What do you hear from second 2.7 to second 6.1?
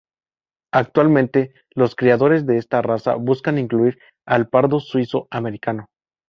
raza buscan incluir al pardo suizo-americano.